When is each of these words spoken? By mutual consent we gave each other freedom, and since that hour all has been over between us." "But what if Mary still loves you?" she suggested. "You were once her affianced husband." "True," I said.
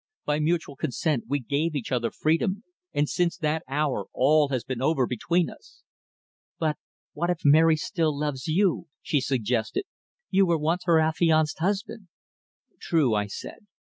By 0.25 0.39
mutual 0.39 0.75
consent 0.75 1.25
we 1.27 1.39
gave 1.39 1.75
each 1.75 1.91
other 1.91 2.09
freedom, 2.09 2.63
and 2.91 3.07
since 3.07 3.37
that 3.37 3.61
hour 3.67 4.07
all 4.13 4.47
has 4.47 4.63
been 4.63 4.81
over 4.81 5.05
between 5.05 5.47
us." 5.47 5.83
"But 6.57 6.77
what 7.13 7.29
if 7.29 7.41
Mary 7.43 7.75
still 7.75 8.17
loves 8.17 8.47
you?" 8.47 8.87
she 9.03 9.21
suggested. 9.21 9.83
"You 10.31 10.47
were 10.47 10.57
once 10.57 10.85
her 10.85 10.99
affianced 10.99 11.59
husband." 11.59 12.07
"True," 12.79 13.13
I 13.13 13.27
said. 13.27 13.67